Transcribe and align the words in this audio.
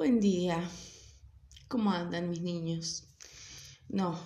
Buen 0.00 0.18
día. 0.18 0.66
¿Cómo 1.68 1.92
andan 1.92 2.30
mis 2.30 2.40
niños? 2.40 3.06
No, 3.90 4.18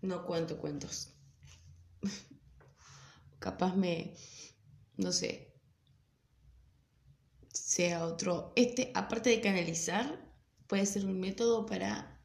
no 0.00 0.26
cuento 0.26 0.58
cuentos. 0.58 1.14
Capaz 3.38 3.76
me, 3.76 4.16
no 4.96 5.12
sé, 5.12 5.54
sea 7.54 8.04
otro. 8.04 8.52
Este, 8.56 8.90
aparte 8.96 9.30
de 9.30 9.40
canalizar, 9.40 10.28
puede 10.66 10.86
ser 10.86 11.06
un 11.06 11.20
método 11.20 11.66
para 11.66 12.20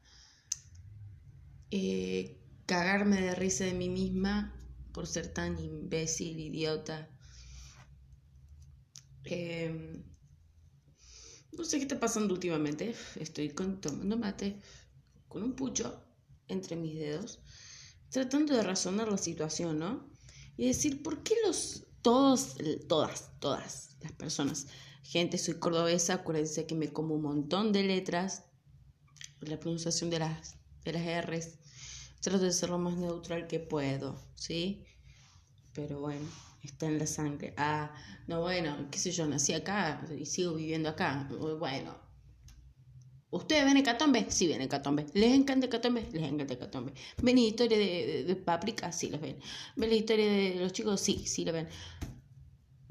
eh, 1.70 2.42
cagarme 2.66 3.20
de 3.20 3.36
risa 3.36 3.62
de 3.62 3.74
mí 3.74 3.88
misma 3.88 4.52
por 4.92 5.06
ser 5.06 5.32
tan 5.32 5.56
imbécil, 5.60 6.40
idiota. 6.40 7.08
Eh, 9.22 10.02
no 11.52 11.64
sé 11.64 11.78
qué 11.78 11.82
está 11.82 12.00
pasando 12.00 12.34
últimamente. 12.34 12.94
Estoy 13.16 13.50
tomando 13.50 14.16
mate 14.16 14.60
con 15.28 15.42
un 15.42 15.54
pucho 15.54 16.04
entre 16.48 16.76
mis 16.76 16.98
dedos, 16.98 17.40
tratando 18.10 18.54
de 18.54 18.62
razonar 18.62 19.10
la 19.10 19.18
situación, 19.18 19.78
¿no? 19.78 20.08
Y 20.56 20.66
decir, 20.66 21.02
¿por 21.02 21.22
qué 21.22 21.34
los 21.46 21.84
todos, 22.02 22.56
todas, 22.88 23.38
todas 23.38 23.96
las 24.00 24.12
personas, 24.12 24.66
gente, 25.02 25.36
soy 25.36 25.58
cordobesa, 25.58 26.14
acuérdense 26.14 26.66
que 26.66 26.74
me 26.74 26.92
como 26.92 27.14
un 27.14 27.22
montón 27.22 27.72
de 27.72 27.82
letras, 27.82 28.44
la 29.40 29.60
pronunciación 29.60 30.10
de 30.10 30.20
las, 30.20 30.56
de 30.84 30.92
las 30.92 31.26
R's, 31.26 31.58
trato 32.20 32.38
de 32.44 32.52
ser 32.52 32.70
lo 32.70 32.78
más 32.78 32.96
neutral 32.96 33.46
que 33.46 33.60
puedo, 33.60 34.18
¿sí? 34.36 34.84
Pero 35.74 36.00
bueno 36.00 36.26
está 36.70 36.86
en 36.86 36.98
la 36.98 37.06
sangre. 37.06 37.54
Ah, 37.56 37.92
no, 38.26 38.40
bueno, 38.40 38.88
qué 38.90 38.98
sé 38.98 39.10
yo, 39.10 39.26
nací 39.26 39.52
acá 39.52 40.06
y 40.18 40.26
sigo 40.26 40.54
viviendo 40.54 40.88
acá. 40.88 41.28
Bueno. 41.58 42.08
¿Ustedes 43.30 43.64
ven 43.64 43.76
Hecatombe? 43.76 44.26
Sí 44.30 44.48
ven 44.48 44.62
Hecatombe. 44.62 45.06
¿Les 45.12 45.34
encanta 45.34 45.66
Hecatombe? 45.66 46.08
Les 46.12 46.22
encanta 46.22 46.54
Hecatombe. 46.54 46.94
¿Ven 47.22 47.36
la 47.36 47.42
historia 47.42 47.76
de, 47.76 48.24
de, 48.24 48.36
Paprika? 48.36 48.90
Sí 48.90 49.10
las 49.10 49.20
ven. 49.20 49.38
¿Ven 49.76 49.90
la 49.90 49.96
historia 49.96 50.26
de 50.26 50.54
los 50.56 50.72
chicos? 50.72 51.00
Sí, 51.00 51.24
sí 51.26 51.44
la 51.44 51.52
ven. 51.52 51.68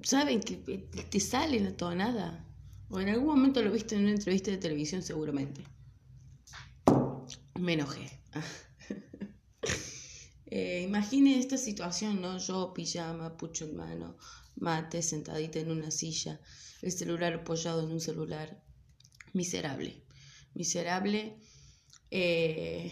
¿Saben 0.03 0.39
que 0.41 0.57
te 0.57 1.19
salen 1.19 1.65
a 1.65 1.75
todo 1.75 1.95
nada? 1.95 2.45
O 2.89 2.99
en 2.99 3.09
algún 3.09 3.27
momento 3.27 3.61
lo 3.63 3.71
viste 3.71 3.95
en 3.95 4.01
una 4.01 4.11
entrevista 4.11 4.51
de 4.51 4.57
televisión 4.57 5.01
seguramente. 5.01 5.63
Me 7.59 7.73
enojé. 7.73 8.07
Eh, 10.49 10.83
imagine 10.83 11.39
esta 11.39 11.57
situación, 11.57 12.21
¿no? 12.21 12.37
Yo, 12.37 12.73
pijama, 12.73 13.35
pucho 13.37 13.65
en 13.65 13.75
mano, 13.75 14.17
mate, 14.55 15.01
sentadita 15.01 15.59
en 15.59 15.71
una 15.71 15.91
silla, 15.91 16.39
el 16.81 16.91
celular 16.91 17.33
apoyado 17.33 17.83
en 17.83 17.91
un 17.91 17.99
celular. 17.99 18.61
Miserable. 19.33 20.03
Miserable 20.53 21.37
eh, 22.09 22.91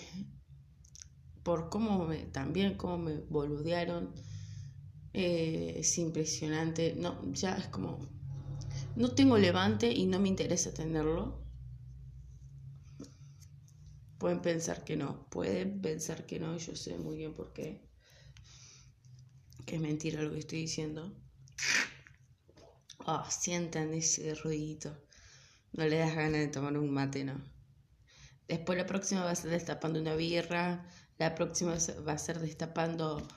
por 1.43 1.69
cómo 1.69 2.05
me, 2.05 2.17
también 2.25 2.75
cómo 2.75 2.97
me 2.97 3.17
boludearon. 3.17 4.13
Eh, 5.13 5.75
es 5.79 5.97
impresionante. 5.97 6.95
No, 6.97 7.21
ya 7.33 7.55
es 7.55 7.67
como. 7.67 7.99
No 8.95 9.11
tengo 9.11 9.37
levante 9.37 9.91
y 9.91 10.05
no 10.05 10.19
me 10.19 10.27
interesa 10.27 10.73
tenerlo. 10.73 11.44
Pueden 14.25 14.41
pensar 14.41 14.83
que 14.83 14.97
no, 14.97 15.29
pueden 15.29 15.83
pensar 15.83 16.25
que 16.25 16.39
no, 16.39 16.55
y 16.55 16.57
yo 16.57 16.75
sé 16.75 16.97
muy 16.97 17.15
bien 17.15 17.35
por 17.35 17.53
qué. 17.53 17.87
Que 19.67 19.75
es 19.75 19.81
mentira 19.83 20.23
lo 20.23 20.31
que 20.31 20.39
estoy 20.39 20.61
diciendo. 20.61 21.15
Oh, 23.05 23.23
sientan 23.29 23.93
ese 23.93 24.33
ruidito. 24.33 24.97
No 25.73 25.85
le 25.85 25.99
das 25.99 26.15
ganas 26.15 26.39
de 26.39 26.47
tomar 26.47 26.75
un 26.75 26.89
mate, 26.89 27.23
¿no? 27.23 27.39
Después 28.47 28.79
la 28.79 28.87
próxima 28.87 29.23
va 29.23 29.29
a 29.29 29.35
ser 29.35 29.51
destapando 29.51 30.01
una 30.01 30.15
birra. 30.15 30.89
La 31.19 31.35
próxima 31.35 31.77
va 32.07 32.13
a 32.13 32.17
ser 32.17 32.39
destapando 32.39 33.27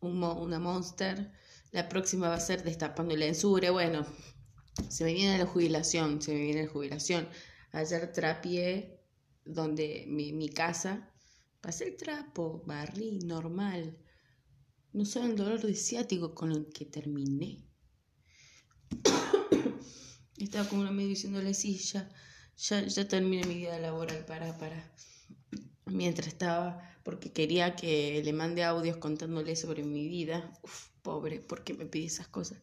un, 0.00 0.24
una 0.24 0.58
monster. 0.58 1.32
La 1.70 1.86
próxima 1.90 2.30
va 2.30 2.36
a 2.36 2.40
ser 2.40 2.64
destapando 2.64 3.12
el 3.12 3.24
ensure. 3.24 3.68
Bueno, 3.68 4.06
se 4.88 5.04
me 5.04 5.12
viene 5.12 5.36
la 5.36 5.44
jubilación, 5.44 6.22
se 6.22 6.32
me 6.32 6.40
viene 6.40 6.62
la 6.62 6.70
jubilación. 6.70 7.28
Ayer 7.72 8.10
trapié 8.10 8.99
donde 9.44 10.04
mi, 10.08 10.32
mi 10.32 10.48
casa, 10.48 11.10
pasé 11.60 11.88
el 11.88 11.96
trapo, 11.96 12.62
barrí, 12.66 13.18
normal. 13.20 13.98
No 14.92 15.04
saben 15.04 15.32
el 15.32 15.36
dolor 15.36 15.60
de 15.60 15.74
ciático 15.74 16.34
con 16.34 16.52
el 16.52 16.66
que 16.66 16.84
terminé. 16.84 17.64
Estaba 20.38 20.68
como 20.68 20.82
una 20.82 20.90
medio 20.90 21.10
diciéndole, 21.10 21.54
sí, 21.54 21.76
ya, 21.78 22.10
ya, 22.56 22.86
ya 22.86 23.08
terminé 23.08 23.46
mi 23.46 23.56
vida 23.56 23.78
laboral, 23.78 24.24
para, 24.24 24.56
para. 24.58 24.92
Mientras 25.86 26.28
estaba, 26.28 26.80
porque 27.02 27.32
quería 27.32 27.76
que 27.76 28.22
le 28.24 28.32
mande 28.32 28.64
audios 28.64 28.96
contándole 28.96 29.56
sobre 29.56 29.82
mi 29.84 30.08
vida. 30.08 30.52
Uf, 30.62 30.88
pobre, 31.02 31.40
¿por 31.40 31.64
qué 31.64 31.74
me 31.74 31.86
pide 31.86 32.06
esas 32.06 32.28
cosas? 32.28 32.58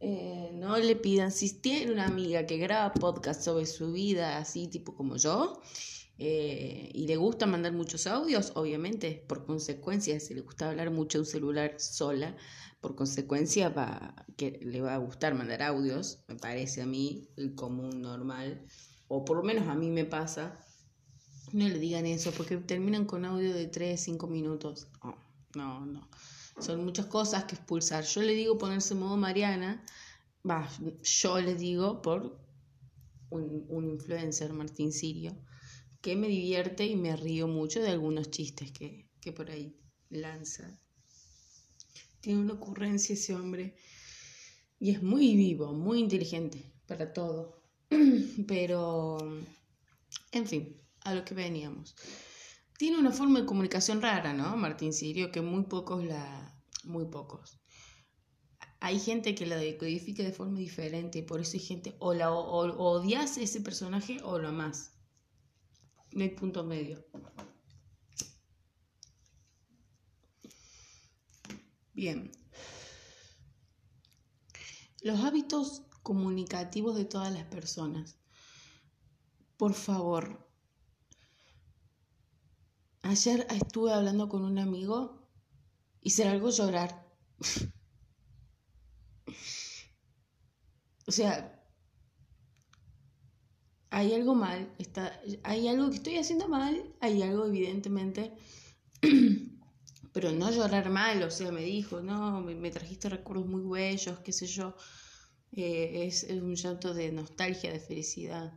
Eh, 0.00 0.50
no 0.54 0.78
le 0.78 0.96
pidan, 0.96 1.30
si 1.30 1.60
tiene 1.60 1.92
una 1.92 2.06
amiga 2.06 2.46
que 2.46 2.56
graba 2.56 2.94
podcast 2.94 3.42
sobre 3.42 3.66
su 3.66 3.92
vida, 3.92 4.38
así 4.38 4.66
tipo 4.66 4.94
como 4.96 5.16
yo, 5.16 5.60
eh, 6.22 6.90
y 6.92 7.06
le 7.06 7.16
gusta 7.16 7.46
mandar 7.46 7.72
muchos 7.72 8.06
audios, 8.06 8.52
obviamente, 8.54 9.24
por 9.26 9.46
consecuencia, 9.46 10.20
si 10.20 10.34
le 10.34 10.42
gusta 10.42 10.68
hablar 10.68 10.90
mucho 10.90 11.18
un 11.18 11.24
celular 11.24 11.80
sola, 11.80 12.36
por 12.82 12.94
consecuencia 12.94 13.70
va, 13.70 14.14
que 14.36 14.60
le 14.62 14.82
va 14.82 14.94
a 14.94 14.98
gustar 14.98 15.34
mandar 15.34 15.62
audios, 15.62 16.22
me 16.28 16.36
parece 16.36 16.82
a 16.82 16.86
mí, 16.86 17.30
el 17.38 17.54
común, 17.54 18.02
normal, 18.02 18.66
o 19.08 19.24
por 19.24 19.38
lo 19.38 19.42
menos 19.42 19.66
a 19.68 19.74
mí 19.74 19.88
me 19.88 20.04
pasa. 20.04 20.60
No 21.54 21.66
le 21.66 21.78
digan 21.78 22.04
eso, 22.04 22.32
porque 22.32 22.58
terminan 22.58 23.06
con 23.06 23.24
audio 23.24 23.54
de 23.54 23.68
3, 23.68 23.98
5 23.98 24.26
minutos. 24.26 24.88
no, 25.54 25.86
no. 25.86 26.06
Son 26.58 26.84
muchas 26.84 27.06
cosas 27.06 27.44
que 27.44 27.54
expulsar. 27.54 28.04
Yo 28.04 28.20
le 28.20 28.34
digo 28.34 28.58
ponerse 28.58 28.94
modo 28.94 29.16
Mariana, 29.16 29.82
va, 30.48 30.68
yo 31.02 31.40
le 31.40 31.54
digo 31.54 32.02
por 32.02 32.38
un, 33.30 33.64
un 33.70 33.88
influencer, 33.88 34.52
Martín 34.52 34.92
Sirio 34.92 35.34
que 36.00 36.16
me 36.16 36.28
divierte 36.28 36.86
y 36.86 36.96
me 36.96 37.16
río 37.16 37.46
mucho 37.46 37.80
de 37.80 37.90
algunos 37.90 38.30
chistes 38.30 38.72
que, 38.72 39.08
que 39.20 39.32
por 39.32 39.50
ahí 39.50 39.76
lanza. 40.08 40.78
Tiene 42.20 42.40
una 42.40 42.54
ocurrencia 42.54 43.14
ese 43.14 43.34
hombre 43.34 43.74
y 44.78 44.90
es 44.90 45.02
muy 45.02 45.36
vivo, 45.36 45.72
muy 45.72 46.00
inteligente 46.00 46.72
para 46.86 47.12
todo. 47.12 47.62
Pero, 48.46 49.18
en 50.32 50.46
fin, 50.46 50.80
a 51.04 51.14
lo 51.14 51.24
que 51.24 51.34
veníamos. 51.34 51.94
Tiene 52.78 52.98
una 52.98 53.12
forma 53.12 53.40
de 53.40 53.46
comunicación 53.46 54.00
rara, 54.00 54.32
¿no? 54.32 54.56
Martín 54.56 54.92
Sirio, 54.92 55.30
que 55.30 55.42
muy 55.42 55.64
pocos 55.64 56.02
la... 56.04 56.58
muy 56.84 57.04
pocos. 57.06 57.60
Hay 58.80 58.98
gente 58.98 59.34
que 59.34 59.44
la 59.44 59.56
decodifica 59.56 60.22
de 60.22 60.32
forma 60.32 60.58
diferente 60.58 61.22
por 61.22 61.40
eso 61.40 61.58
hay 61.58 61.60
gente 61.60 61.94
o 61.98 62.14
la 62.14 62.32
o, 62.32 62.72
odias 62.82 63.36
ese 63.36 63.60
personaje 63.60 64.18
o 64.22 64.38
lo 64.38 64.52
más 64.52 64.99
no 66.12 66.22
hay 66.22 66.30
punto 66.30 66.64
medio. 66.64 67.04
Bien. 71.92 72.30
Los 75.02 75.20
hábitos 75.20 75.82
comunicativos 76.02 76.96
de 76.96 77.04
todas 77.04 77.32
las 77.32 77.44
personas. 77.44 78.18
Por 79.56 79.74
favor. 79.74 80.48
Ayer 83.02 83.46
estuve 83.50 83.92
hablando 83.92 84.28
con 84.28 84.44
un 84.44 84.58
amigo 84.58 85.28
y 86.00 86.10
se 86.10 86.24
largó 86.24 86.50
llorar. 86.50 87.06
o 91.06 91.12
sea, 91.12 91.60
hay 93.90 94.14
algo 94.14 94.34
mal, 94.34 94.74
está, 94.78 95.09
hay 95.42 95.68
algo 95.68 95.90
que 95.90 95.96
estoy 95.96 96.16
haciendo 96.16 96.48
mal, 96.48 96.94
hay 97.00 97.22
algo 97.22 97.46
evidentemente, 97.46 98.32
pero 100.12 100.32
no 100.32 100.50
llorar 100.50 100.90
mal, 100.90 101.22
o 101.22 101.30
sea, 101.30 101.52
me 101.52 101.62
dijo, 101.62 102.00
no, 102.00 102.40
me, 102.40 102.70
trajiste 102.70 103.08
recuerdos 103.08 103.46
muy 103.46 103.62
bellos, 103.62 104.18
qué 104.20 104.32
sé 104.32 104.46
yo, 104.46 104.74
eh, 105.52 106.06
es, 106.06 106.24
un 106.30 106.54
llanto 106.54 106.94
de 106.94 107.12
nostalgia, 107.12 107.72
de 107.72 107.80
felicidad. 107.80 108.52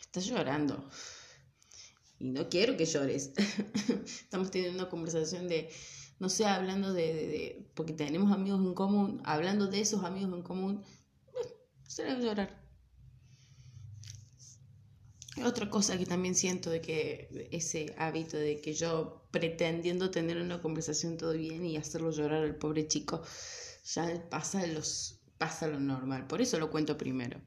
Estás 0.00 0.26
llorando. 0.26 0.88
Y 2.18 2.30
no 2.30 2.48
quiero 2.48 2.76
que 2.76 2.84
llores. 2.84 3.32
Estamos 4.04 4.50
teniendo 4.50 4.78
una 4.78 4.90
conversación 4.90 5.48
de, 5.48 5.70
no 6.18 6.28
sé, 6.28 6.44
hablando 6.44 6.92
de, 6.92 7.02
de, 7.02 7.70
porque 7.74 7.94
tenemos 7.94 8.32
amigos 8.32 8.60
en 8.60 8.74
común, 8.74 9.22
hablando 9.24 9.66
de 9.66 9.80
esos 9.80 10.04
amigos 10.04 10.34
en 10.34 10.42
común, 10.42 10.84
bueno, 11.32 11.50
será 11.86 12.18
llorar. 12.18 12.61
Otra 15.44 15.70
cosa 15.70 15.96
que 15.96 16.04
también 16.04 16.34
siento 16.34 16.68
de 16.68 16.80
que 16.82 17.48
ese 17.50 17.94
hábito 17.96 18.36
de 18.36 18.60
que 18.60 18.74
yo 18.74 19.22
pretendiendo 19.30 20.10
tener 20.10 20.36
una 20.36 20.60
conversación 20.60 21.16
todo 21.16 21.32
bien 21.32 21.64
y 21.64 21.78
hacerlo 21.78 22.10
llorar 22.10 22.42
al 22.42 22.56
pobre 22.56 22.86
chico, 22.86 23.22
ya 23.94 24.28
pasa, 24.28 24.66
los, 24.66 25.20
pasa 25.38 25.66
lo 25.68 25.80
normal. 25.80 26.26
Por 26.26 26.42
eso 26.42 26.58
lo 26.58 26.70
cuento 26.70 26.98
primero. 26.98 27.40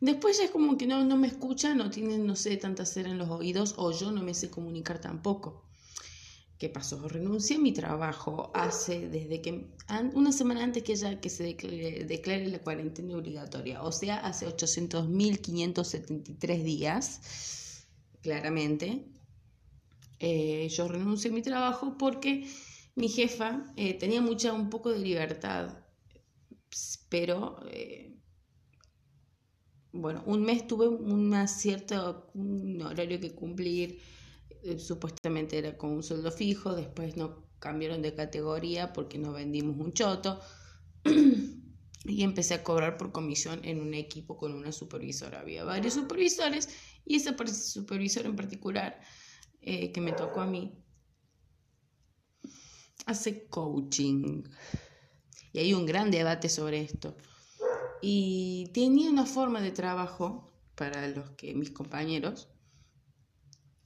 Después 0.00 0.38
ya 0.38 0.44
es 0.44 0.50
como 0.50 0.76
que 0.76 0.86
no, 0.86 1.04
no 1.04 1.16
me 1.16 1.28
escuchan, 1.28 1.78
no 1.78 1.90
tienen, 1.90 2.26
no 2.26 2.34
sé, 2.34 2.56
tanta 2.56 2.84
cera 2.84 3.10
en 3.10 3.18
los 3.18 3.28
oídos 3.28 3.74
o 3.76 3.92
yo 3.92 4.10
no 4.10 4.22
me 4.22 4.34
sé 4.34 4.50
comunicar 4.50 5.00
tampoco. 5.00 5.69
¿Qué 6.60 6.68
pasó? 6.68 7.08
Renuncié 7.08 7.56
a 7.56 7.58
mi 7.58 7.72
trabajo 7.72 8.52
hace, 8.52 9.08
desde 9.08 9.40
que, 9.40 9.64
una 10.12 10.30
semana 10.30 10.62
antes 10.62 10.82
que 10.82 10.94
ya 10.94 11.18
que 11.18 11.30
se 11.30 11.44
declare, 11.44 12.46
la 12.48 12.58
cuarentena 12.58 13.16
obligatoria, 13.16 13.82
o 13.82 13.90
sea, 13.90 14.18
hace 14.18 14.46
800.573 14.46 16.62
días, 16.62 17.86
claramente. 18.20 19.06
Eh, 20.18 20.68
yo 20.68 20.86
renuncié 20.86 21.30
a 21.30 21.34
mi 21.34 21.40
trabajo 21.40 21.96
porque 21.96 22.46
mi 22.94 23.08
jefa 23.08 23.64
eh, 23.76 23.94
tenía 23.94 24.20
mucha, 24.20 24.52
un 24.52 24.68
poco 24.68 24.90
de 24.90 24.98
libertad, 24.98 25.78
pero, 27.08 27.58
eh, 27.70 28.18
bueno, 29.92 30.22
un 30.26 30.42
mes 30.42 30.66
tuve 30.66 30.88
una 30.88 31.46
cierta, 31.46 32.22
un 32.34 32.82
horario 32.82 33.18
que 33.18 33.34
cumplir, 33.34 33.98
eh, 34.62 34.78
supuestamente 34.78 35.58
era 35.58 35.76
con 35.76 35.90
un 35.90 36.02
sueldo 36.02 36.30
fijo, 36.30 36.74
después 36.74 37.16
no 37.16 37.44
cambiaron 37.58 38.02
de 38.02 38.14
categoría 38.14 38.92
porque 38.92 39.18
no 39.18 39.32
vendimos 39.32 39.76
un 39.78 39.92
choto 39.92 40.40
y 42.04 42.22
empecé 42.22 42.54
a 42.54 42.64
cobrar 42.64 42.96
por 42.96 43.12
comisión 43.12 43.60
en 43.64 43.80
un 43.80 43.94
equipo 43.94 44.36
con 44.36 44.54
una 44.54 44.72
supervisora. 44.72 45.40
Había 45.40 45.64
varios 45.64 45.94
supervisores 45.94 46.68
y 47.04 47.16
ese 47.16 47.34
supervisor 47.54 48.26
en 48.26 48.36
particular 48.36 49.00
eh, 49.60 49.92
que 49.92 50.00
me 50.00 50.12
tocó 50.12 50.40
a 50.40 50.46
mí 50.46 50.74
hace 53.06 53.46
coaching. 53.48 54.44
Y 55.52 55.58
hay 55.58 55.74
un 55.74 55.84
gran 55.84 56.10
debate 56.10 56.48
sobre 56.48 56.80
esto. 56.80 57.16
Y 58.00 58.70
tenía 58.72 59.10
una 59.10 59.26
forma 59.26 59.60
de 59.60 59.72
trabajo 59.72 60.52
para 60.74 61.08
los 61.08 61.30
que 61.30 61.54
mis 61.54 61.70
compañeros 61.70 62.48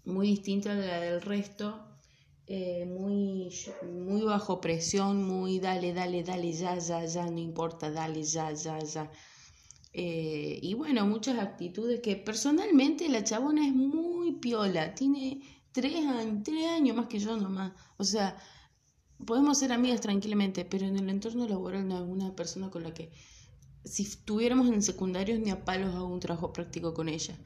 muy 0.04 0.28
distinta 0.28 0.72
a 0.72 0.74
la 0.74 1.00
del 1.00 1.22
resto, 1.22 1.94
eh, 2.46 2.84
muy, 2.86 3.50
muy 3.82 4.22
bajo 4.22 4.60
presión, 4.60 5.24
muy 5.24 5.58
dale, 5.60 5.94
dale, 5.94 6.22
dale, 6.22 6.52
ya, 6.52 6.78
ya, 6.78 7.04
ya, 7.04 7.30
no 7.30 7.38
importa, 7.38 7.90
dale, 7.90 8.22
ya, 8.22 8.52
ya, 8.52 8.78
ya. 8.80 9.10
Eh, 9.92 10.58
y 10.60 10.74
bueno, 10.74 11.06
muchas 11.06 11.38
actitudes 11.38 12.00
que 12.00 12.16
personalmente 12.16 13.08
la 13.08 13.24
chabona 13.24 13.66
es 13.66 13.72
muy 13.72 14.32
piola, 14.32 14.94
tiene 14.94 15.40
tres 15.72 15.94
años, 16.06 16.42
tres 16.44 16.66
años 16.66 16.96
más 16.96 17.06
que 17.06 17.18
yo 17.18 17.36
nomás. 17.36 17.72
O 17.96 18.04
sea, 18.04 18.36
podemos 19.24 19.58
ser 19.58 19.72
amigas 19.72 20.00
tranquilamente, 20.00 20.64
pero 20.64 20.86
en 20.86 20.96
el 20.96 21.08
entorno 21.08 21.48
laboral 21.48 21.88
no 21.88 21.96
hay 21.98 22.02
una 22.02 22.34
persona 22.34 22.70
con 22.70 22.82
la 22.82 22.92
que, 22.92 23.10
si 23.84 24.02
estuviéramos 24.02 24.68
en 24.68 24.82
secundarios, 24.82 25.38
ni 25.40 25.50
a 25.50 25.64
palos 25.64 25.94
hago 25.94 26.06
un 26.06 26.20
trabajo 26.20 26.52
práctico 26.52 26.92
con 26.92 27.08
ella. 27.08 27.38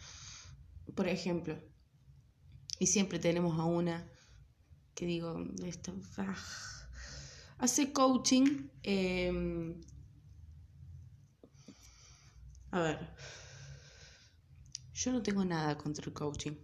Por 0.94 1.08
ejemplo, 1.08 1.56
y 2.78 2.86
siempre 2.86 3.18
tenemos 3.18 3.58
a 3.58 3.64
una 3.64 4.08
que 4.94 5.06
digo, 5.06 5.36
esto, 5.64 5.94
ah, 6.16 6.36
hace 7.58 7.92
coaching. 7.92 8.68
Em, 8.82 9.80
a 12.72 12.80
ver, 12.80 12.98
yo 14.92 15.12
no 15.12 15.22
tengo 15.22 15.44
nada 15.44 15.78
contra 15.78 16.04
el 16.04 16.12
coaching. 16.12 16.56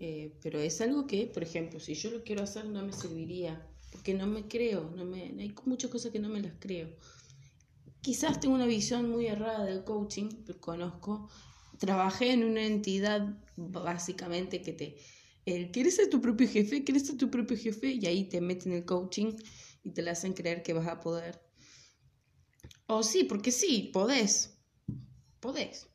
Eh, 0.00 0.38
pero 0.40 0.60
es 0.60 0.80
algo 0.80 1.08
que, 1.08 1.26
por 1.26 1.42
ejemplo, 1.42 1.80
si 1.80 1.94
yo 1.94 2.10
lo 2.12 2.22
quiero 2.22 2.44
hacer 2.44 2.66
no 2.66 2.84
me 2.84 2.92
serviría, 2.92 3.68
porque 3.90 4.14
no 4.14 4.28
me 4.28 4.46
creo, 4.46 4.88
no 4.94 5.04
me, 5.04 5.22
hay 5.22 5.52
muchas 5.64 5.90
cosas 5.90 6.12
que 6.12 6.20
no 6.20 6.28
me 6.28 6.40
las 6.40 6.54
creo. 6.60 6.88
Quizás 8.00 8.38
tengo 8.38 8.54
una 8.54 8.66
visión 8.66 9.10
muy 9.10 9.26
errada 9.26 9.64
del 9.64 9.82
coaching, 9.82 10.28
conozco 10.60 11.28
trabajé 11.78 12.32
en 12.32 12.44
una 12.44 12.64
entidad 12.64 13.36
básicamente 13.56 14.62
que 14.62 14.72
te... 14.72 14.96
El, 15.46 15.70
¿Quieres 15.70 15.96
ser 15.96 16.10
tu 16.10 16.20
propio 16.20 16.46
jefe? 16.48 16.84
¿Quieres 16.84 17.06
ser 17.06 17.16
tu 17.16 17.30
propio 17.30 17.56
jefe? 17.56 17.92
Y 17.92 18.04
ahí 18.06 18.24
te 18.28 18.40
meten 18.40 18.72
el 18.72 18.84
coaching 18.84 19.32
y 19.82 19.90
te 19.90 20.02
la 20.02 20.10
hacen 20.10 20.34
creer 20.34 20.62
que 20.62 20.74
vas 20.74 20.86
a 20.86 21.00
poder. 21.00 21.40
O 22.86 23.02
sí, 23.02 23.24
porque 23.24 23.50
sí, 23.50 23.90
podés. 23.92 24.58
Podés 25.40 25.88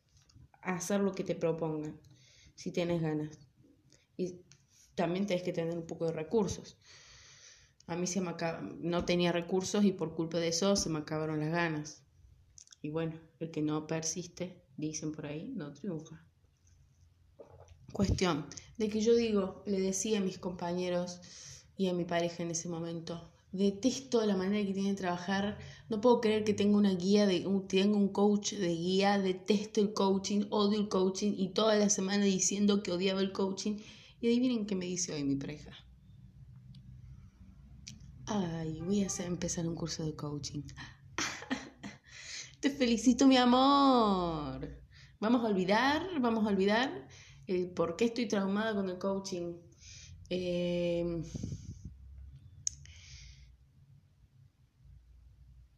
hacer 0.62 1.01
lo 1.01 1.13
que 1.13 1.24
te 1.24 1.35
propongan, 1.35 2.00
si 2.56 2.71
tienes 2.71 3.01
ganas. 3.01 3.38
Y 4.18 4.41
también 4.95 5.27
tienes 5.27 5.44
que 5.44 5.53
tener 5.53 5.77
un 5.77 5.86
poco 5.86 6.07
de 6.07 6.13
recursos. 6.13 6.77
A 7.88 7.95
mí 7.95 8.07
se 8.07 8.21
me 8.21 8.33
no 8.79 9.06
tenía 9.06 9.31
recursos 9.31 9.83
y 9.83 9.91
por 9.91 10.15
culpa 10.15 10.39
de 10.39 10.47
eso 10.47 10.75
se 10.75 10.89
me 10.89 11.00
acabaron 11.00 11.39
las 11.39 11.51
ganas. 11.51 12.03
Y 12.81 12.89
bueno, 12.89 13.19
el 13.39 13.51
que 13.51 13.62
no 13.62 13.88
persiste 13.88 14.62
dicen 14.78 15.12
por 15.12 15.25
ahí, 15.25 15.52
no 15.56 15.74
triunfa. 15.74 16.25
Cuestión 17.92 18.46
de 18.78 18.90
que 18.90 19.02
yo 19.02 19.16
digo, 19.16 19.64
le 19.66 19.80
decía 19.80 20.20
a 20.20 20.22
mis 20.22 20.40
compañeros 20.40 21.20
y 21.78 21.88
a 21.88 21.94
mi 21.94 22.06
pareja 22.06 22.44
en 22.44 22.52
ese 22.52 22.70
momento, 22.70 23.30
detesto 23.52 24.25
la 24.25 24.36
manera 24.36 24.66
que 24.66 24.74
tiene 24.74 24.90
de 24.90 24.96
trabajar, 24.96 25.60
no 25.90 26.02
puedo 26.02 26.20
creer 26.22 26.44
que 26.44 26.56
tenga 26.56 26.75
una 26.75 26.96
guía, 26.96 27.28
de, 27.28 27.46
tenga 27.68 27.98
un 27.98 28.10
coach 28.10 28.54
de 28.54 28.70
guía, 28.70 29.20
detesto 29.20 29.80
el 29.80 29.94
coaching, 29.94 30.48
odio 30.50 30.80
el 30.80 30.90
coaching 30.90 31.34
y 31.38 31.50
toda 31.50 31.75
la 31.75 31.90
semana 31.90 32.25
diciendo 32.25 32.81
que 32.81 32.92
odiaba 32.92 33.22
el 33.22 33.31
coaching. 33.31 33.78
Y 34.20 34.28
adivinen 34.28 34.66
qué 34.66 34.75
me 34.75 34.86
dice 34.86 35.14
hoy 35.14 35.24
mi 35.24 35.36
pareja. 35.36 35.72
Ay, 38.25 38.80
voy 38.81 39.04
a 39.04 39.08
empezar 39.25 39.68
un 39.68 39.75
curso 39.75 40.04
de 40.04 40.16
coaching. 40.16 40.62
Te 42.63 42.69
felicito, 42.69 43.27
mi 43.27 43.38
amor. 43.38 44.60
Vamos 45.19 45.44
a 45.44 45.48
olvidar, 45.48 46.01
vamos 46.21 46.45
a 46.45 46.50
olvidar 46.50 47.07
el 47.48 47.69
por 47.71 47.95
qué 47.98 48.06
estoy 48.06 48.27
traumada 48.27 48.74
con 48.74 48.89
el 48.89 48.98
coaching. 48.98 49.54
Em, 50.30 51.24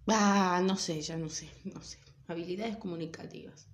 ah, 0.07 0.61
no 0.63 0.75
sé, 0.77 0.99
ya 1.01 1.15
no 1.17 1.29
sé, 1.29 1.47
no 1.65 1.81
sé. 1.83 1.99
Habilidades 2.27 2.77
comunicativas. 2.77 3.69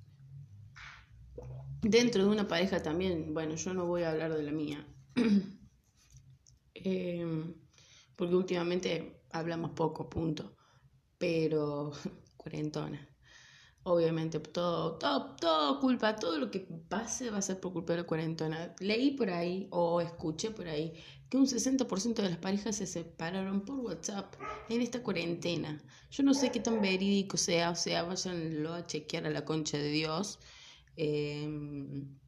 Dentro 1.84 2.24
de 2.24 2.30
una 2.30 2.48
pareja 2.48 2.82
también, 2.82 3.34
bueno, 3.34 3.56
yo 3.56 3.74
no 3.74 3.86
voy 3.86 4.04
a 4.04 4.12
hablar 4.12 4.34
de 4.34 4.44
la 4.44 4.52
mía. 4.52 4.86
Em, 6.74 7.54
porque 8.16 8.36
últimamente 8.36 9.24
hablamos 9.32 9.72
poco, 9.72 10.10
punto. 10.10 10.56
Pero 11.18 11.92
cuarentona. 12.42 13.08
Obviamente, 13.84 14.40
todo, 14.40 14.98
todo, 15.00 15.36
todo 15.38 15.80
culpa, 15.80 16.16
todo 16.16 16.38
lo 16.38 16.52
que 16.52 16.60
pase 16.88 17.32
va 17.32 17.40
a 17.40 17.42
ser 17.42 17.60
por 17.60 17.74
culpa 17.74 17.94
de 17.94 18.02
la 18.02 18.08
cuarentona. 18.08 18.76
Leí 18.80 19.12
por 19.12 19.30
ahí 19.32 19.68
o 19.72 20.02
escuché 20.02 20.52
por 20.52 20.68
ahí 20.68 20.94
que 21.30 21.38
un 21.38 21.48
60% 21.48 22.22
de 22.22 22.30
las 22.30 22.38
parejas 22.38 22.76
se 22.76 22.86
separaron 22.86 23.62
por 23.66 23.80
WhatsApp 23.80 24.36
en 24.70 24.82
esta 24.82 25.02
cuarentena. 25.02 25.82
Yo 26.12 26.24
no 26.24 26.34
sé 26.34 26.52
qué 26.52 26.60
tan 26.60 26.82
verídico 26.82 27.38
sea, 27.38 27.72
o 27.72 27.76
sea, 27.76 28.04
váyanlo 28.04 28.74
a 28.74 28.86
chequear 28.86 29.26
a 29.26 29.32
la 29.32 29.46
concha 29.46 29.78
de 29.78 29.90
Dios. 29.90 30.40
Em, 30.96 32.20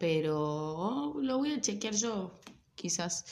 pero 0.00 1.14
lo 1.20 1.38
voy 1.38 1.52
a 1.52 1.60
chequear 1.60 1.94
yo, 1.94 2.40
quizás, 2.74 3.24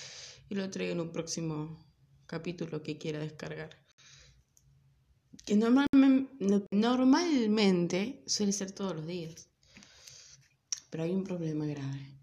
y 0.49 0.55
lo 0.55 0.71
traigo 0.71 0.93
en 0.93 1.01
un 1.01 1.13
próximo 1.13 1.79
capítulo 2.27 2.83
que 2.83 2.99
quiera 2.99 3.19
descargar 3.21 3.86
que 5.47 5.55
normalmente, 6.73 8.23
suele 8.27 8.53
ser 8.53 8.73
todos 8.73 8.97
los 8.97 9.07
días. 9.07 9.49
Pero 10.91 11.05
hay 11.05 11.13
un 11.13 11.23
problema 11.23 11.65
grave. 11.67 12.19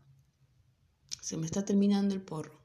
Se 1.21 1.37
me 1.37 1.45
está 1.45 1.63
terminando 1.63 2.13
el 2.13 2.21
porro. 2.21 2.61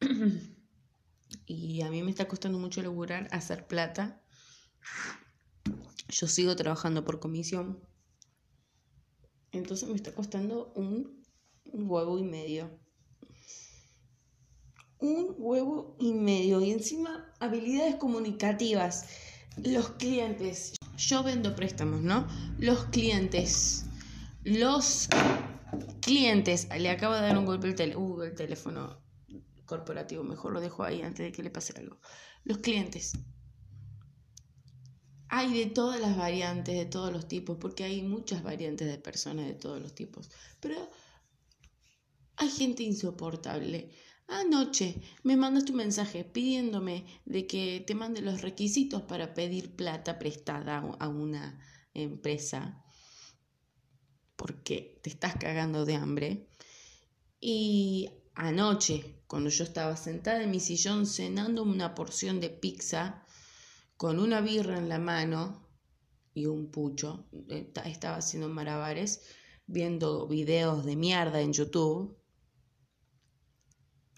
y 1.46 1.80
a 1.82 1.90
mí 1.90 2.02
me 2.02 2.10
está 2.10 2.26
costando 2.26 2.58
mucho 2.58 2.82
laburar, 2.82 3.28
hacer 3.30 3.68
plata. 3.68 4.20
Yo 6.08 6.26
sigo 6.26 6.56
trabajando 6.56 7.04
por 7.04 7.20
comisión. 7.20 7.78
Entonces 9.52 9.88
me 9.88 9.94
está 9.94 10.12
costando 10.12 10.72
un 10.74 11.24
huevo 11.64 12.18
y 12.18 12.24
medio 12.24 12.80
un 15.00 15.34
huevo 15.38 15.96
y 15.98 16.12
medio. 16.12 16.60
Y 16.60 16.70
encima, 16.70 17.32
habilidades 17.40 17.96
comunicativas. 17.96 19.06
Los 19.56 19.90
clientes. 19.90 20.74
Yo 20.96 21.22
vendo 21.22 21.56
préstamos, 21.56 22.02
¿no? 22.02 22.26
Los 22.58 22.84
clientes. 22.86 23.84
Los 24.44 25.08
clientes. 26.00 26.68
Le 26.78 26.90
acabo 26.90 27.14
de 27.14 27.22
dar 27.22 27.38
un 27.38 27.46
golpe 27.46 27.74
al 27.82 27.96
uh, 27.96 28.22
el 28.22 28.34
teléfono 28.34 29.00
corporativo. 29.66 30.22
Mejor 30.22 30.52
lo 30.52 30.60
dejo 30.60 30.84
ahí 30.84 31.02
antes 31.02 31.26
de 31.26 31.32
que 31.32 31.42
le 31.42 31.50
pase 31.50 31.74
algo. 31.78 31.98
Los 32.44 32.58
clientes. 32.58 33.12
Hay 35.28 35.52
de 35.52 35.66
todas 35.66 36.00
las 36.00 36.16
variantes, 36.16 36.74
de 36.76 36.86
todos 36.86 37.12
los 37.12 37.28
tipos, 37.28 37.56
porque 37.58 37.84
hay 37.84 38.02
muchas 38.02 38.42
variantes 38.42 38.88
de 38.88 38.98
personas 38.98 39.46
de 39.46 39.54
todos 39.54 39.80
los 39.80 39.94
tipos. 39.94 40.28
Pero 40.58 40.76
hay 42.36 42.48
gente 42.50 42.82
insoportable. 42.82 43.92
Anoche 44.30 45.02
me 45.24 45.36
mandaste 45.36 45.72
un 45.72 45.78
mensaje 45.78 46.22
pidiéndome 46.22 47.04
de 47.24 47.48
que 47.48 47.82
te 47.84 47.96
mande 47.96 48.20
los 48.20 48.42
requisitos 48.42 49.02
para 49.02 49.34
pedir 49.34 49.74
plata 49.74 50.20
prestada 50.20 50.78
a 50.78 51.08
una 51.08 51.58
empresa 51.94 52.84
porque 54.36 55.00
te 55.02 55.10
estás 55.10 55.34
cagando 55.34 55.84
de 55.84 55.96
hambre. 55.96 56.48
Y 57.40 58.08
anoche, 58.36 59.22
cuando 59.26 59.50
yo 59.50 59.64
estaba 59.64 59.96
sentada 59.96 60.44
en 60.44 60.52
mi 60.52 60.60
sillón 60.60 61.06
cenando 61.06 61.64
una 61.64 61.96
porción 61.96 62.38
de 62.38 62.50
pizza 62.50 63.26
con 63.96 64.20
una 64.20 64.40
birra 64.40 64.78
en 64.78 64.88
la 64.88 65.00
mano 65.00 65.66
y 66.34 66.46
un 66.46 66.70
pucho, 66.70 67.26
eh, 67.48 67.72
estaba 67.84 68.18
haciendo 68.18 68.48
malabares, 68.48 69.22
viendo 69.66 70.28
videos 70.28 70.84
de 70.84 70.94
mierda 70.94 71.40
en 71.40 71.52
YouTube. 71.52 72.19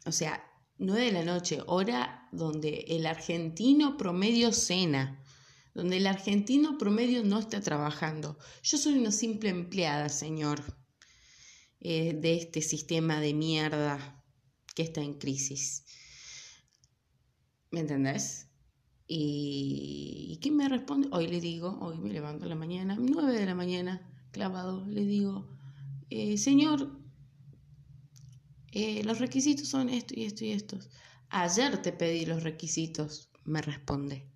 O 0.04 0.12
sea, 0.12 0.42
9 0.78 1.06
de 1.06 1.12
la 1.12 1.25
noche, 1.25 1.61
hora 1.66 2.28
donde 2.32 2.87
el 2.88 3.06
argentino 3.06 3.97
promedio 3.97 4.52
cena, 4.52 5.23
donde 5.75 5.99
el 5.99 6.06
argentino 6.06 6.76
promedio 6.76 7.23
no 7.25 7.38
está 7.38 7.61
trabajando. 7.61 8.37
Yo 8.62 8.78
soy 8.78 8.94
una 8.94 9.12
simple 9.12 9.50
empleada, 9.50 10.09
señor, 10.09 10.62
eh, 11.80 12.14
de 12.14 12.37
este 12.37 12.62
sistema 12.62 13.21
de 13.21 13.35
mierda 13.35 14.25
que 14.75 14.82
está 14.82 15.02
en 15.02 15.14
crisis. 15.14 15.85
¿Me 17.71 17.80
entendés? 17.80 18.49
Y, 19.06 20.38
¿quién 20.42 20.56
me 20.56 20.68
responde? 20.68 21.09
Hoy 21.12 21.26
le 21.28 21.40
digo, 21.40 21.78
hoy 21.80 21.99
me 21.99 22.12
levanto 22.12 22.44
en 22.44 22.50
la 22.50 22.56
mañana, 22.56 22.97
9 22.99 23.32
de 23.38 23.47
la 23.47 23.54
mañana, 23.54 24.11
clavado, 24.30 24.87
le 24.87 25.04
digo, 25.04 25.49
eh, 26.11 26.38
señor, 26.38 27.01
eh, 28.73 29.05
los 29.05 29.19
requisitos 29.19 29.69
son 29.69 29.88
esto 29.91 30.14
y 30.17 30.25
esto 30.25 30.45
y 30.45 30.52
estos. 30.52 30.88
Ayer 31.29 31.81
te 31.83 31.93
pedí 31.93 32.26
los 32.26 32.43
requisitos, 32.43 33.31
me 33.45 33.61
responde. 33.62 34.26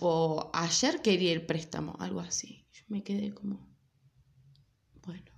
o 0.00 0.50
ayer 0.54 1.02
quería 1.02 1.32
el 1.32 1.44
préstamo, 1.46 1.96
algo 1.98 2.20
así. 2.20 2.66
Yo 2.72 2.84
me 2.88 3.02
quedé 3.02 3.34
como, 3.34 3.58
bueno. 5.04 5.32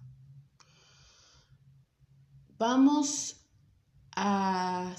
Vamos 2.58 3.46
a, 4.14 4.94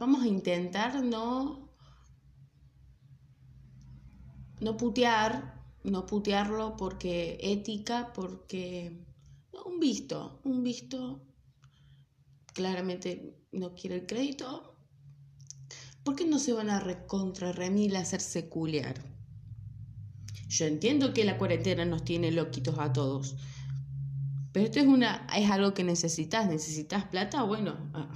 vamos 0.00 0.22
a 0.22 0.26
intentar 0.26 1.02
no, 1.02 1.68
no 4.60 4.76
putear, 4.76 5.62
no 5.84 6.06
putearlo 6.06 6.76
porque 6.76 7.38
ética, 7.40 8.12
porque 8.12 9.11
un 9.64 9.80
visto, 9.80 10.40
un 10.44 10.62
visto, 10.62 11.22
claramente 12.52 13.36
no 13.52 13.74
quiere 13.74 13.96
el 13.96 14.06
crédito. 14.06 14.76
¿Por 16.04 16.16
qué 16.16 16.26
no 16.26 16.38
se 16.38 16.52
van 16.52 16.70
a 16.70 16.80
recontra 16.80 17.52
remil 17.52 17.96
a 17.96 18.00
hacer 18.00 18.20
seculiar? 18.20 19.00
Yo 20.48 20.66
entiendo 20.66 21.14
que 21.14 21.24
la 21.24 21.38
cuarentena 21.38 21.84
nos 21.84 22.04
tiene 22.04 22.32
loquitos 22.32 22.78
a 22.78 22.92
todos. 22.92 23.36
Pero 24.52 24.66
esto 24.66 24.80
es 24.80 24.86
una 24.86 25.26
es 25.34 25.50
algo 25.50 25.72
que 25.72 25.84
necesitas, 25.84 26.46
necesitas 26.46 27.04
plata, 27.04 27.42
bueno, 27.42 27.90
ah, 27.94 28.10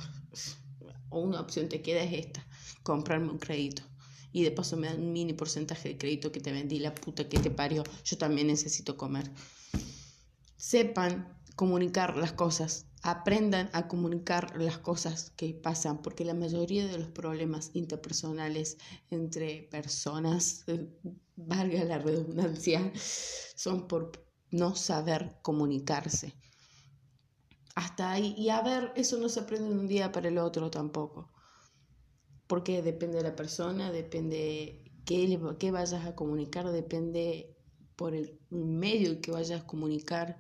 o 1.08 1.20
una 1.20 1.40
opción 1.40 1.68
te 1.68 1.80
queda 1.80 2.02
es 2.02 2.26
esta, 2.26 2.46
comprarme 2.82 3.30
un 3.30 3.38
crédito. 3.38 3.82
Y 4.32 4.42
de 4.42 4.50
paso 4.50 4.76
me 4.76 4.88
dan 4.88 5.00
un 5.00 5.12
mini 5.12 5.32
porcentaje 5.32 5.88
de 5.88 5.98
crédito 5.98 6.30
que 6.30 6.40
te 6.40 6.52
vendí 6.52 6.78
la 6.78 6.94
puta 6.94 7.26
que 7.26 7.38
te 7.38 7.50
parió. 7.50 7.84
Yo 8.04 8.18
también 8.18 8.48
necesito 8.48 8.98
comer. 8.98 9.30
Sepan 10.56 11.36
comunicar 11.56 12.16
las 12.16 12.32
cosas, 12.32 12.86
aprendan 13.02 13.70
a 13.72 13.88
comunicar 13.88 14.60
las 14.60 14.78
cosas 14.78 15.30
que 15.36 15.54
pasan, 15.54 16.02
porque 16.02 16.24
la 16.24 16.34
mayoría 16.34 16.86
de 16.86 16.98
los 16.98 17.08
problemas 17.08 17.70
interpersonales 17.72 18.78
entre 19.10 19.68
personas, 19.70 20.64
valga 21.36 21.84
la 21.84 21.98
redundancia, 21.98 22.92
son 22.94 23.88
por 23.88 24.12
no 24.50 24.74
saber 24.74 25.38
comunicarse. 25.42 26.34
Hasta 27.74 28.10
ahí. 28.10 28.34
Y 28.38 28.48
a 28.48 28.62
ver, 28.62 28.92
eso 28.96 29.18
no 29.18 29.28
se 29.28 29.40
aprende 29.40 29.68
de 29.68 29.78
un 29.78 29.86
día 29.86 30.10
para 30.12 30.28
el 30.28 30.38
otro 30.38 30.70
tampoco. 30.70 31.30
Porque 32.46 32.80
depende 32.82 33.18
de 33.18 33.24
la 33.24 33.36
persona, 33.36 33.90
depende 33.90 34.92
qué, 35.04 35.38
qué 35.58 35.70
vayas 35.70 36.06
a 36.06 36.14
comunicar, 36.14 36.70
depende 36.70 37.55
por 37.96 38.14
el 38.14 38.38
medio 38.50 39.20
que 39.20 39.32
vayas 39.32 39.62
a 39.62 39.66
comunicar 39.66 40.36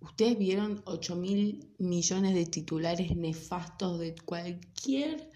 Ustedes 0.00 0.38
vieron 0.38 0.82
8 0.86 1.14
mil 1.14 1.74
millones 1.78 2.34
de 2.34 2.46
titulares 2.46 3.14
nefastos 3.16 3.98
de 3.98 4.14
cualquier... 4.24 5.30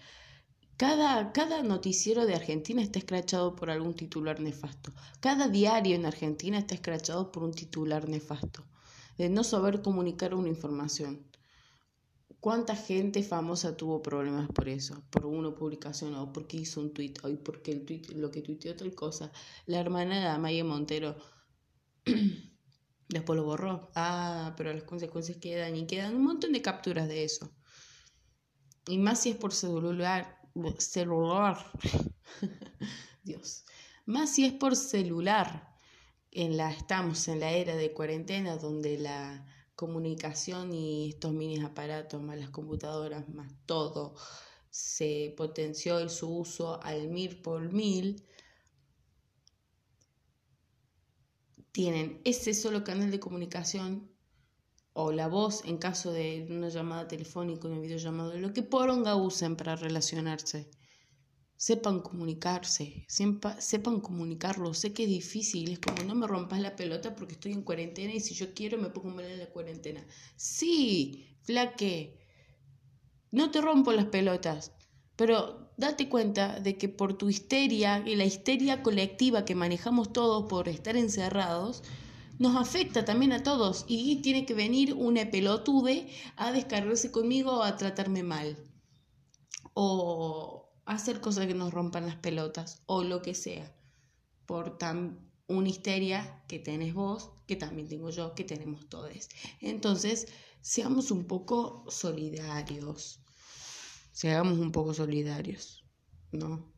Cada, 0.77 1.31
cada 1.31 1.63
noticiero 1.63 2.25
de 2.25 2.35
Argentina 2.35 2.81
está 2.81 2.99
escrachado 2.99 3.55
por 3.55 3.69
algún 3.69 3.93
titular 3.93 4.41
nefasto. 4.41 4.91
Cada 5.21 5.47
diario 5.47 5.95
en 5.95 6.05
Argentina 6.05 6.57
está 6.57 6.75
escrachado 6.75 7.31
por 7.31 7.43
un 7.43 7.53
titular 7.53 8.09
nefasto. 8.09 8.65
De 9.17 9.29
no 9.29 9.45
saber 9.45 9.81
comunicar 9.81 10.33
una 10.33 10.49
información. 10.49 11.25
¿Cuánta 12.45 12.75
gente 12.75 13.23
famosa 13.23 13.75
tuvo 13.75 14.03
problemas 14.03 14.47
por 14.49 14.69
eso? 14.69 15.03
Por 15.09 15.25
una 15.25 15.55
publicación 15.55 16.13
o 16.13 16.31
porque 16.31 16.57
hizo 16.57 16.79
un 16.79 16.93
tweet 16.93 17.15
o 17.23 17.43
porque 17.43 17.71
el 17.71 17.83
tweet, 17.83 18.03
lo 18.13 18.29
que 18.29 18.43
tuiteó 18.43 18.75
tal 18.75 18.93
cosa. 18.93 19.31
La 19.65 19.79
hermana 19.79 20.19
de 20.19 20.27
Amaya 20.27 20.63
Montero 20.63 21.17
Después 23.09 23.35
lo 23.35 23.45
borró. 23.45 23.89
Ah, 23.95 24.53
pero 24.57 24.71
las 24.71 24.83
consecuencias 24.83 25.39
quedan 25.39 25.75
y 25.75 25.87
quedan 25.87 26.13
un 26.13 26.23
montón 26.23 26.51
de 26.51 26.61
capturas 26.61 27.07
de 27.07 27.23
eso. 27.23 27.51
Y 28.89 28.99
más 28.99 29.23
si 29.23 29.31
es 29.31 29.37
por 29.37 29.51
celular. 29.51 30.39
Celular. 30.77 31.57
Dios. 33.23 33.65
Más 34.05 34.29
si 34.29 34.45
es 34.45 34.53
por 34.53 34.75
celular. 34.75 35.73
En 36.29 36.57
la, 36.57 36.71
estamos 36.71 37.27
en 37.27 37.39
la 37.39 37.53
era 37.53 37.75
de 37.75 37.91
cuarentena 37.91 38.57
donde 38.57 38.99
la 38.99 39.47
comunicación 39.75 40.73
y 40.73 41.09
estos 41.09 41.33
mini 41.33 41.59
aparatos, 41.61 42.21
más 42.21 42.37
las 42.37 42.49
computadoras, 42.49 43.27
más 43.29 43.51
todo, 43.65 44.15
se 44.69 45.33
potenció 45.37 46.07
su 46.09 46.29
uso 46.29 46.81
al 46.83 47.09
mil 47.09 47.41
por 47.41 47.71
mil 47.71 48.25
tienen 51.75 52.21
ese 52.23 52.53
solo 52.53 52.85
canal 52.85 53.11
de 53.11 53.19
comunicación 53.19 54.09
o 54.93 55.11
la 55.11 55.27
voz 55.27 55.65
en 55.65 55.77
caso 55.77 56.13
de 56.13 56.47
una 56.49 56.69
llamada 56.69 57.05
telefónica, 57.05 57.67
una 57.67 57.79
videollamada, 57.79 58.35
lo 58.35 58.53
que 58.53 58.63
poronga 58.63 59.15
usen 59.15 59.57
para 59.57 59.75
relacionarse. 59.75 60.71
Sepan 61.67 61.99
comunicarse, 62.01 62.85
sepan 63.07 63.99
comunicarlo. 63.99 64.75
Sé 64.75 64.93
que 64.93 65.05
es 65.05 65.09
difícil, 65.09 65.71
es 65.71 65.79
como 65.79 66.03
no 66.03 66.13
me 66.13 66.27
rompas 66.27 66.59
la 66.59 66.75
pelota 66.75 67.15
porque 67.15 67.33
estoy 67.33 67.53
en 67.53 67.63
cuarentena 67.63 68.13
y 68.13 68.19
si 68.19 68.35
yo 68.35 68.53
quiero 68.53 68.77
me 68.77 68.91
pongo 68.91 69.09
mal 69.09 69.25
en 69.25 69.39
la 69.39 69.49
cuarentena. 69.49 70.05
Sí, 70.35 71.25
flaque, 71.41 72.19
no 73.31 73.49
te 73.49 73.61
rompo 73.61 73.91
las 73.93 74.05
pelotas, 74.05 74.73
pero 75.15 75.71
date 75.75 76.07
cuenta 76.07 76.59
de 76.59 76.77
que 76.77 76.87
por 76.87 77.17
tu 77.17 77.29
histeria 77.29 78.03
y 78.05 78.15
la 78.15 78.25
histeria 78.25 78.83
colectiva 78.83 79.43
que 79.43 79.55
manejamos 79.55 80.13
todos 80.13 80.47
por 80.47 80.69
estar 80.69 80.95
encerrados, 80.95 81.81
nos 82.37 82.55
afecta 82.57 83.05
también 83.05 83.31
a 83.31 83.41
todos 83.41 83.85
y 83.87 84.17
tiene 84.17 84.45
que 84.45 84.53
venir 84.53 84.93
una 84.93 85.31
pelotude 85.31 86.09
a 86.35 86.51
descargarse 86.51 87.09
conmigo 87.09 87.57
o 87.57 87.63
a 87.63 87.75
tratarme 87.75 88.21
mal 88.21 88.55
o 89.73 90.64
hacer 90.85 91.21
cosas 91.21 91.47
que 91.47 91.53
nos 91.53 91.73
rompan 91.73 92.05
las 92.05 92.15
pelotas 92.15 92.81
o 92.85 93.03
lo 93.03 93.21
que 93.21 93.33
sea 93.33 93.75
por 94.45 94.77
tan 94.77 95.19
una 95.47 95.69
histeria 95.69 96.43
que 96.47 96.59
tenés 96.59 96.93
vos, 96.93 97.31
que 97.47 97.55
también 97.55 97.87
tengo 97.87 98.09
yo, 98.09 98.33
que 98.33 98.43
tenemos 98.43 98.87
todos. 98.89 99.29
Entonces, 99.61 100.27
seamos 100.61 101.11
un 101.11 101.25
poco 101.25 101.85
solidarios 101.89 103.19
seamos 104.15 104.59
un 104.59 104.71
poco 104.71 104.93
solidarios, 104.93 105.83
¿no? 106.31 106.73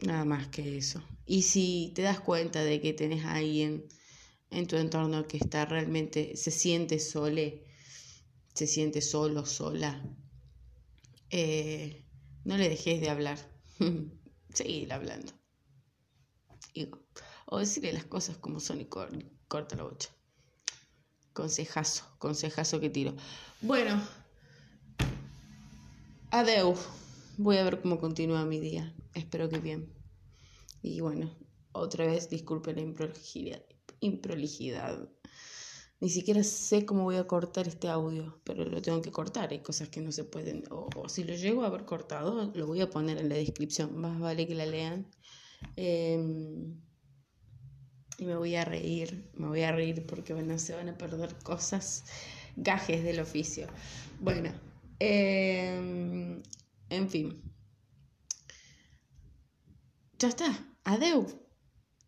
Nada 0.00 0.24
más 0.24 0.48
que 0.48 0.76
eso. 0.76 1.00
Y 1.26 1.42
si 1.42 1.92
te 1.94 2.02
das 2.02 2.18
cuenta 2.18 2.64
de 2.64 2.80
que 2.80 2.92
tenés 2.92 3.24
a 3.24 3.34
alguien 3.34 3.86
en 4.50 4.66
tu 4.66 4.74
entorno 4.74 5.28
que 5.28 5.36
está 5.36 5.64
realmente, 5.64 6.36
se 6.36 6.50
siente 6.50 6.98
sole, 6.98 7.66
se 8.52 8.66
siente 8.66 9.00
solo, 9.00 9.46
sola, 9.46 10.04
eh, 11.30 12.04
no 12.44 12.56
le 12.56 12.68
dejes 12.68 13.00
de 13.00 13.10
hablar. 13.10 13.38
Seguir 14.54 14.92
hablando. 14.92 15.32
o 17.46 17.58
decirle 17.58 17.92
las 17.92 18.04
cosas 18.04 18.36
como 18.36 18.60
son 18.60 18.80
y 18.80 18.86
corta 18.86 19.76
la 19.76 19.84
bocha. 19.84 20.10
Consejazo, 21.32 22.04
consejazo 22.18 22.80
que 22.80 22.90
tiro. 22.90 23.14
Bueno. 23.60 24.02
Adeu. 26.30 26.74
Voy 27.38 27.56
a 27.56 27.64
ver 27.64 27.80
cómo 27.80 27.98
continúa 27.98 28.44
mi 28.44 28.60
día. 28.60 28.94
Espero 29.14 29.48
que 29.48 29.58
bien. 29.58 29.92
Y 30.82 31.00
bueno, 31.00 31.34
otra 31.72 32.06
vez 32.06 32.28
disculpen 32.28 32.76
la 32.76 32.82
improlijidad. 34.00 35.08
Ni 36.02 36.08
siquiera 36.08 36.42
sé 36.42 36.84
cómo 36.84 37.04
voy 37.04 37.14
a 37.14 37.28
cortar 37.28 37.68
este 37.68 37.88
audio, 37.88 38.40
pero 38.42 38.64
lo 38.64 38.82
tengo 38.82 39.00
que 39.00 39.12
cortar. 39.12 39.50
Hay 39.52 39.60
cosas 39.60 39.88
que 39.88 40.00
no 40.00 40.10
se 40.10 40.24
pueden, 40.24 40.64
o, 40.68 40.88
o 40.96 41.08
si 41.08 41.22
lo 41.22 41.32
llego 41.34 41.62
a 41.62 41.68
haber 41.68 41.84
cortado, 41.84 42.50
lo 42.56 42.66
voy 42.66 42.80
a 42.80 42.90
poner 42.90 43.18
en 43.18 43.28
la 43.28 43.36
descripción. 43.36 43.96
Más 44.00 44.18
vale 44.18 44.48
que 44.48 44.56
la 44.56 44.66
lean. 44.66 45.06
Em, 45.76 46.76
y 48.18 48.24
me 48.24 48.34
voy 48.36 48.56
a 48.56 48.64
reír, 48.64 49.30
me 49.34 49.46
voy 49.46 49.62
a 49.62 49.70
reír 49.70 50.04
porque 50.04 50.34
bueno, 50.34 50.58
se 50.58 50.74
van 50.74 50.88
a 50.88 50.98
perder 50.98 51.36
cosas, 51.44 52.04
gajes 52.56 53.04
del 53.04 53.20
oficio. 53.20 53.68
Bueno, 54.20 54.50
em, 54.98 56.42
en 56.90 57.08
fin. 57.10 57.40
Ya 60.18 60.28
está, 60.28 60.48
adeu. 60.82 61.26